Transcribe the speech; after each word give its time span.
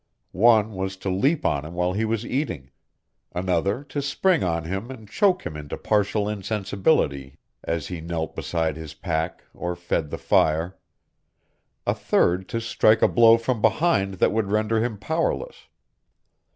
One 0.31 0.73
was 0.73 0.97
to 0.97 1.11
leap 1.11 1.45
on 1.45 1.63
him 1.63 1.75
while 1.75 1.93
he 1.93 2.05
was 2.05 2.25
eating; 2.25 2.71
another 3.33 3.83
to 3.83 4.01
spring 4.01 4.43
on 4.43 4.63
him 4.63 4.89
and 4.89 5.07
choke 5.07 5.45
him 5.45 5.55
into 5.55 5.77
partial 5.77 6.27
insensibility 6.27 7.37
as 7.63 7.89
he 7.89 8.01
knelt 8.01 8.35
beside 8.35 8.77
his 8.77 8.95
pack 8.95 9.43
or 9.53 9.75
fed 9.75 10.09
the 10.09 10.17
fire; 10.17 10.75
a 11.85 11.93
third 11.93 12.49
to 12.49 12.59
strike 12.59 13.03
a 13.03 13.07
blow 13.07 13.37
from 13.37 13.61
behind 13.61 14.15
that 14.15 14.31
would 14.31 14.49
render 14.49 14.83
him 14.83 14.97
powerless. 14.97 15.67